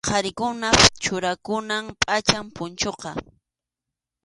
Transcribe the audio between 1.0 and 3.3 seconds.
churakunan pʼacham punchuqa.